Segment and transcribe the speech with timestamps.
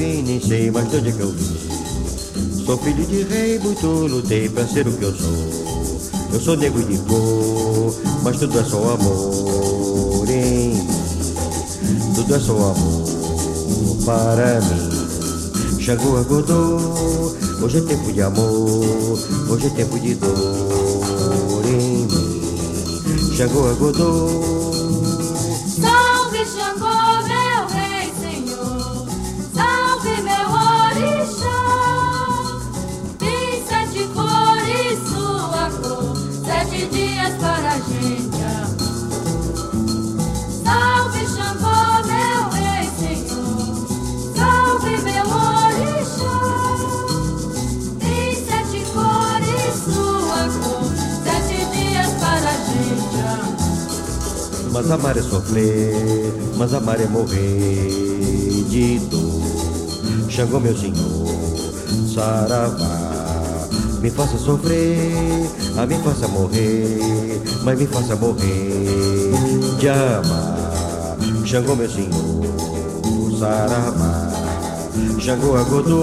[0.00, 2.64] Vim, nem sei mais de onde é que eu vim.
[2.64, 6.10] Sou filho de rei, muito lutei pra ser o que eu sou.
[6.32, 10.88] Eu sou negro de cor, mas tudo é só amor mim.
[12.14, 15.78] Tudo é só amor para mim.
[15.78, 19.18] Xangô acordou, hoje é tempo de amor,
[19.50, 23.36] hoje é tempo de dor em mim.
[23.36, 24.72] Xangô acordou.
[25.78, 27.29] Salve Xangô,
[36.90, 38.30] dias para a gente.
[40.64, 43.86] Salve Xangô, meu rei senhor,
[44.36, 46.38] salve meu orixá.
[47.98, 50.86] Tem sete cores sua cor,
[51.24, 53.20] sete dias para a gente.
[54.72, 60.30] Mas amar é sofrer, mas amar é morrer de dor.
[60.30, 61.74] Xangô, meu senhor,
[62.14, 63.09] saravá.
[64.00, 69.30] Me faça sofrer, a me faça morrer, mas me faça morrer
[69.78, 71.18] de amar.
[71.44, 74.30] Xangô, meu senhor, saravá.
[75.18, 76.00] Xangô, agodô.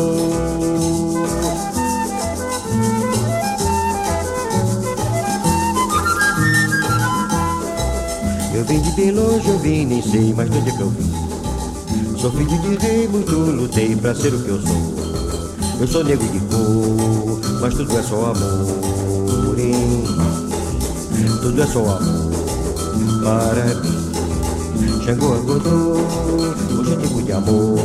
[8.53, 10.89] Eu vim de bem longe, eu vim, nem sei mais de onde é que eu
[10.89, 12.17] vim.
[12.19, 14.96] Sou filho de rei, muito lutei pra ser o que eu sou.
[15.79, 20.03] Eu sou negro de cor, mas tudo é só amor mim.
[21.41, 22.31] Tudo é só amor
[23.23, 25.05] para mim.
[25.05, 25.97] Xangô acordou,
[26.79, 27.79] hoje é tempo de amor,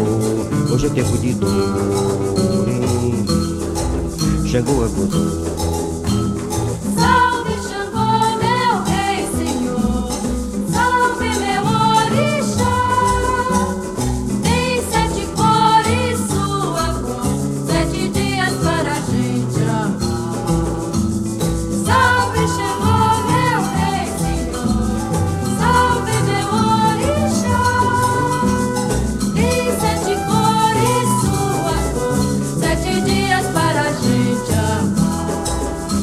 [0.72, 3.26] hoje é tempo de dor mim.
[4.48, 5.51] Xangô acordou.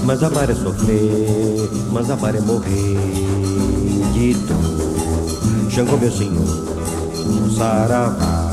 [0.09, 2.97] Mas amar é sofrer, mas amar é morrer
[4.11, 5.69] de dor.
[5.69, 8.49] Xangô, meu senhor, saravá.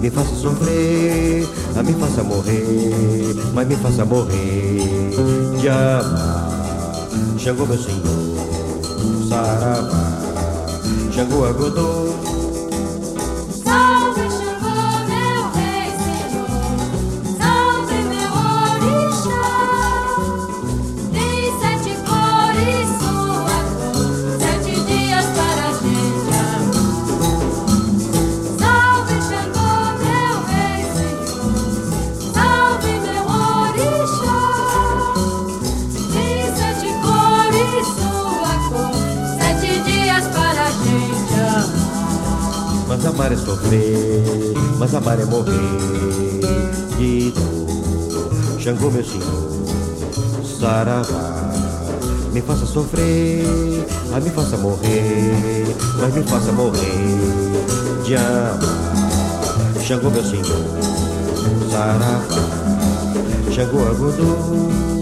[0.00, 5.14] Me faça sofrer, a me faça morrer, mas me faça morrer
[5.60, 6.50] de amar.
[7.38, 10.18] Xangô, meu senhor, saravá.
[11.14, 12.05] Xangô, agodô.
[43.06, 44.24] Mas amar é sofrer,
[44.80, 45.52] mas amar é morrer
[46.98, 48.60] de dor.
[48.60, 49.48] Xangô, meu senhor,
[50.58, 51.52] saravá.
[52.32, 53.44] Me faça sofrer,
[54.12, 55.66] a me faça morrer,
[56.00, 56.82] mas me faça morrer
[58.04, 59.84] de amar.
[59.86, 60.64] Xangô, meu senhor,
[61.70, 62.24] saravá.
[63.54, 64.95] Xangô, agodô.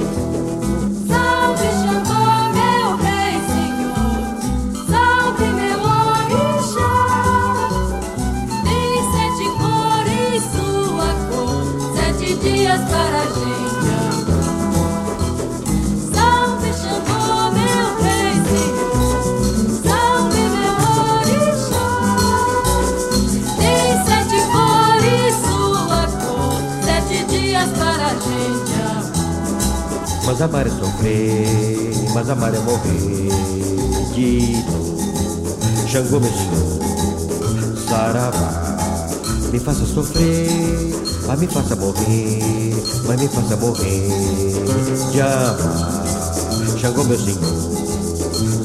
[30.35, 33.29] Mas amar é sofrer, mas amar é morrer
[34.17, 35.88] de dor.
[35.88, 38.76] Xangô, meu senhor, saravá.
[39.53, 40.93] Me faça sofrer,
[41.29, 42.75] a me faça morrer,
[43.07, 44.09] mas me faça morrer
[45.12, 46.05] de amar.
[46.81, 47.38] Xangô, meu senhor,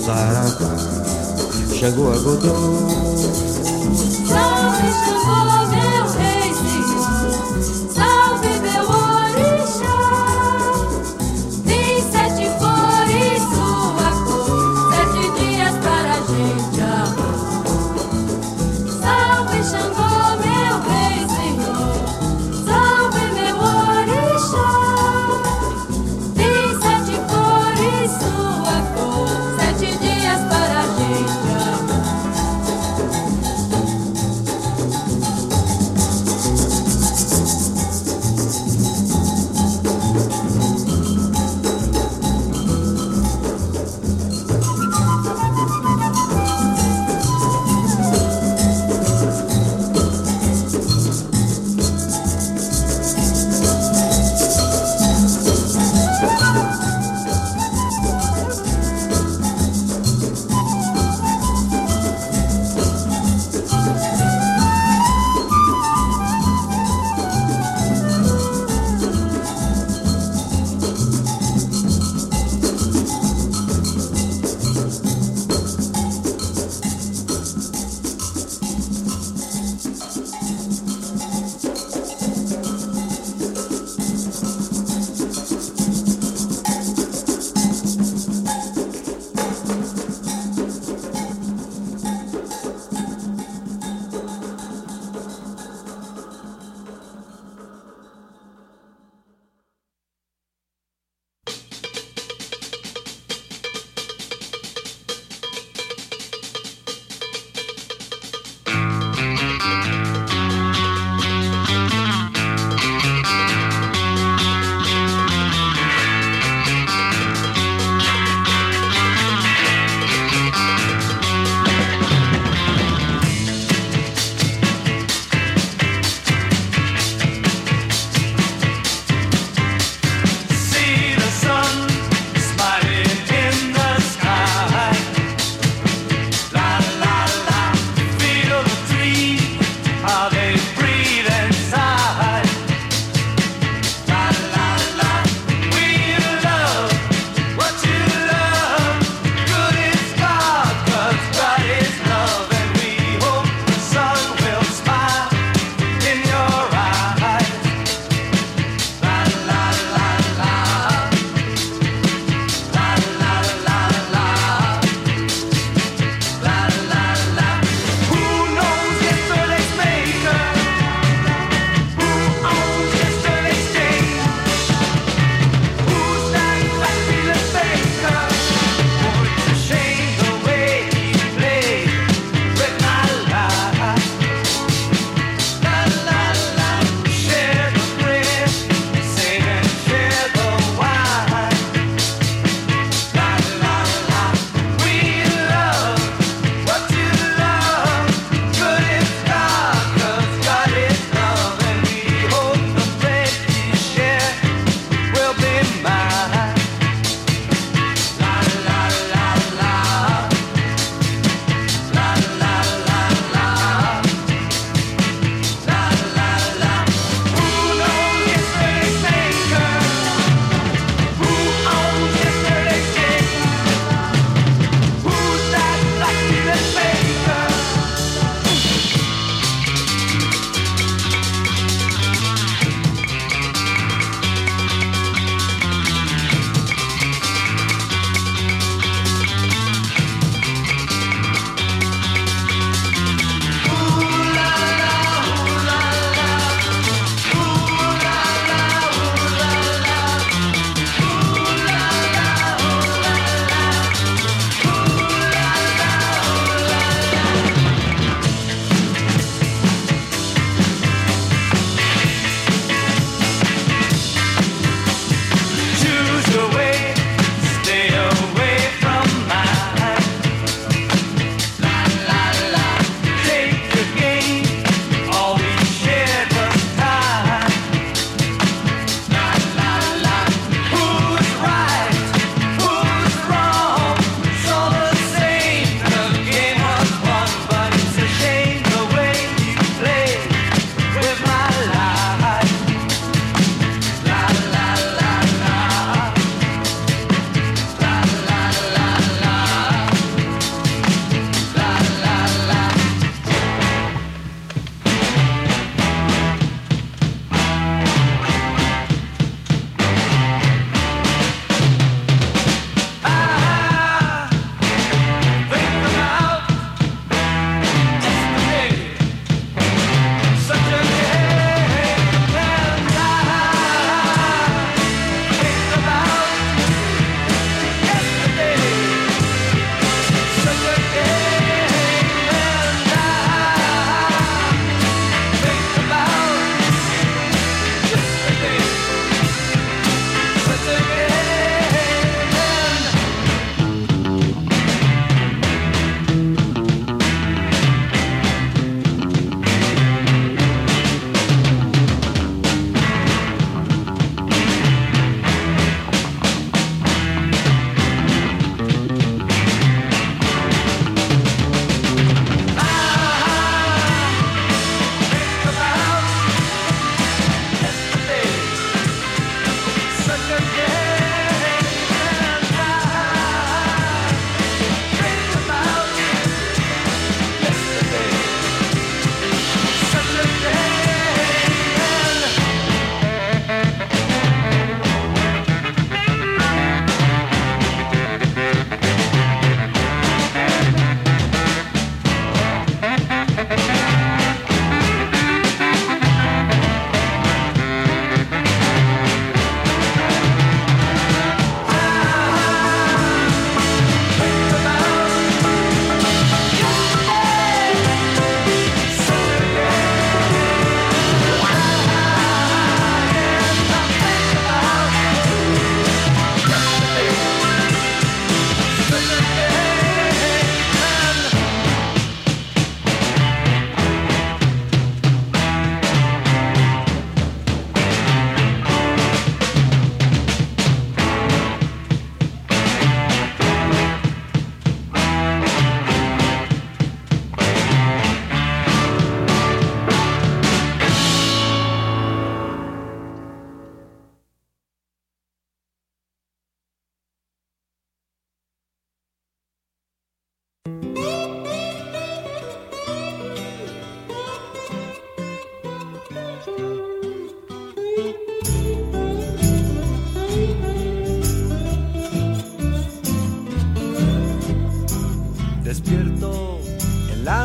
[0.04, 0.76] saravá.
[1.80, 2.56] Xangô, agodô.
[4.28, 5.99] Salve Xangô, meu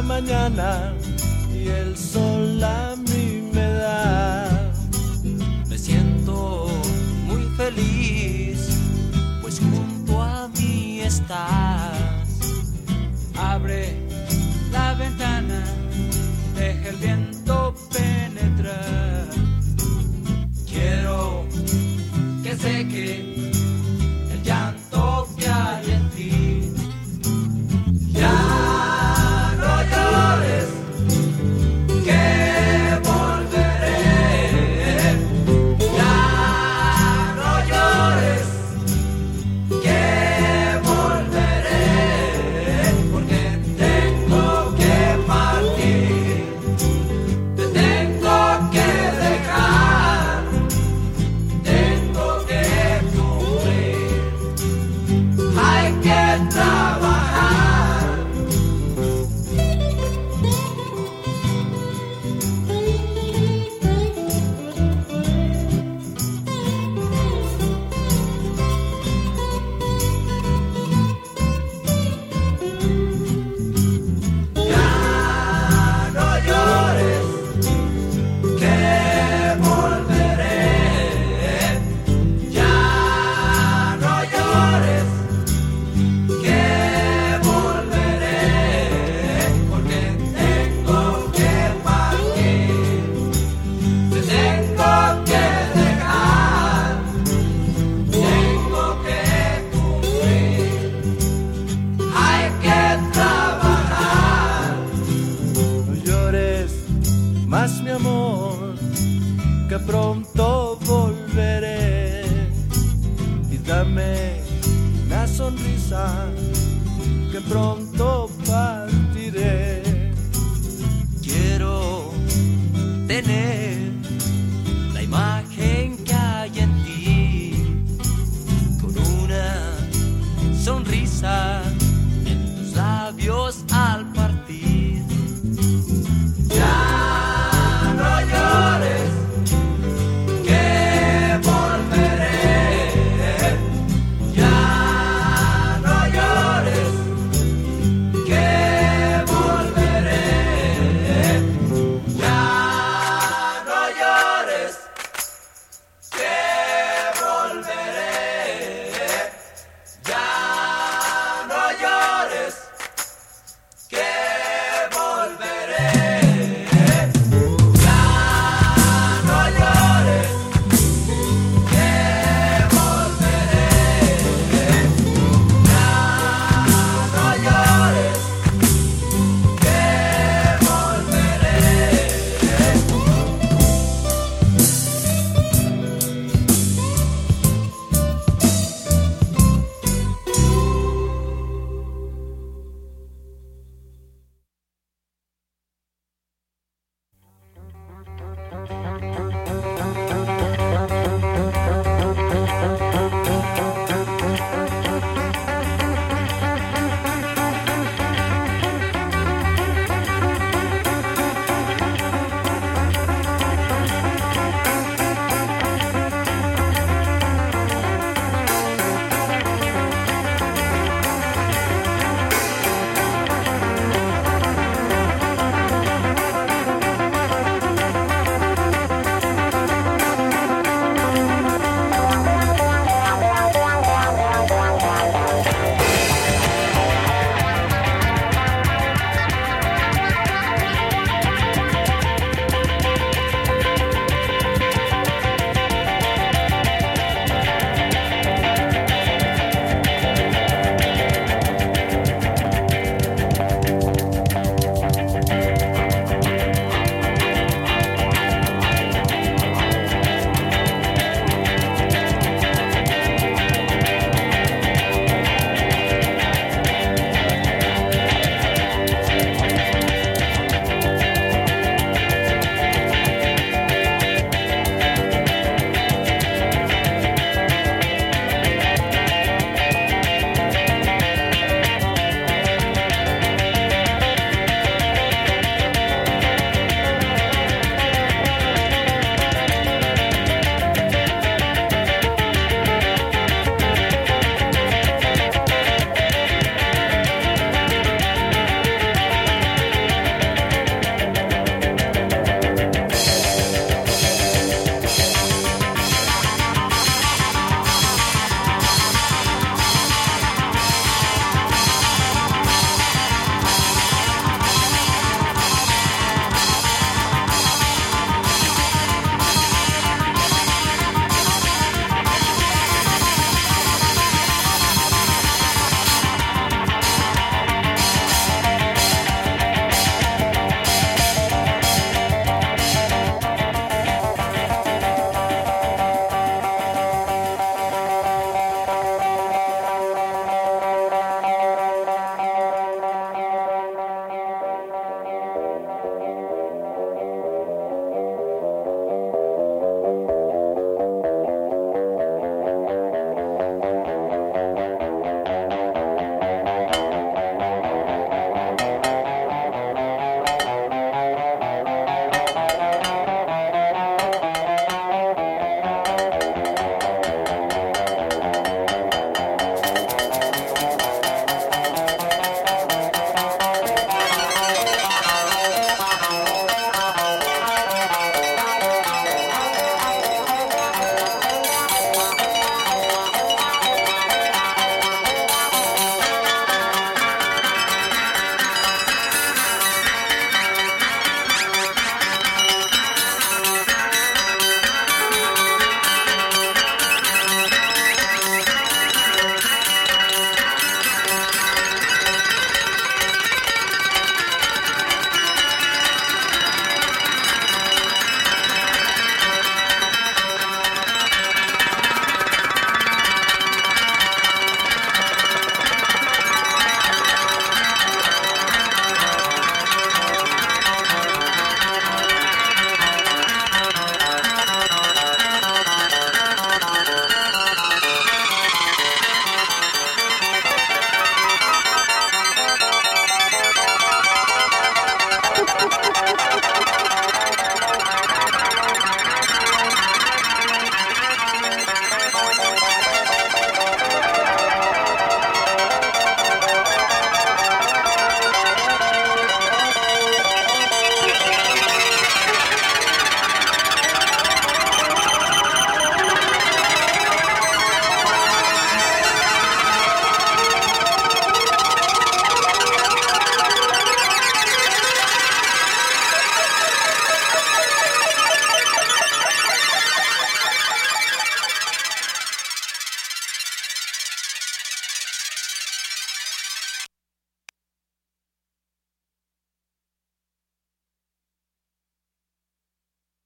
[0.05, 0.95] mañana
[1.53, 4.73] y el sol a mí me da.
[5.69, 6.69] Me siento
[7.27, 8.69] muy feliz,
[9.41, 11.64] pues junto a mí está.